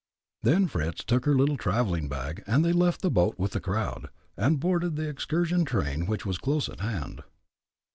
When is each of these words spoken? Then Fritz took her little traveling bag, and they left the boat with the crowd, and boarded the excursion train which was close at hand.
Then 0.41 0.65
Fritz 0.67 1.03
took 1.03 1.25
her 1.25 1.35
little 1.35 1.57
traveling 1.57 2.09
bag, 2.09 2.43
and 2.47 2.65
they 2.65 2.73
left 2.73 3.03
the 3.03 3.11
boat 3.11 3.37
with 3.37 3.51
the 3.51 3.59
crowd, 3.61 4.09
and 4.35 4.59
boarded 4.59 4.95
the 4.95 5.07
excursion 5.07 5.63
train 5.63 6.07
which 6.07 6.25
was 6.25 6.39
close 6.39 6.67
at 6.69 6.79
hand. 6.79 7.21